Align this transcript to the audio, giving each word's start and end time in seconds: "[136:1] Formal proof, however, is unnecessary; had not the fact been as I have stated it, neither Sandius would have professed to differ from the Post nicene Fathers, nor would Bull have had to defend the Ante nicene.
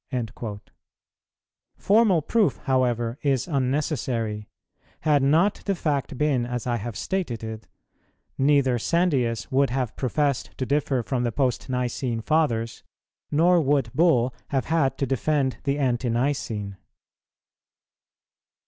"[136:1] 0.11 0.61
Formal 1.77 2.21
proof, 2.23 2.57
however, 2.63 3.19
is 3.21 3.47
unnecessary; 3.47 4.49
had 5.01 5.21
not 5.21 5.61
the 5.67 5.75
fact 5.75 6.17
been 6.17 6.43
as 6.43 6.65
I 6.65 6.77
have 6.77 6.95
stated 6.97 7.43
it, 7.43 7.67
neither 8.35 8.79
Sandius 8.79 9.51
would 9.51 9.69
have 9.69 9.95
professed 9.95 10.57
to 10.57 10.65
differ 10.65 11.03
from 11.03 11.21
the 11.23 11.31
Post 11.31 11.69
nicene 11.69 12.21
Fathers, 12.21 12.81
nor 13.29 13.61
would 13.61 13.93
Bull 13.93 14.33
have 14.47 14.65
had 14.65 14.97
to 14.97 15.05
defend 15.05 15.57
the 15.65 15.77
Ante 15.77 16.09
nicene. 16.09 16.77